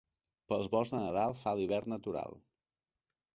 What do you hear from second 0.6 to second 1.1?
volts de